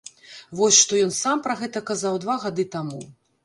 [0.59, 3.07] Вось што ён сам пра гэта казаў два гады таму.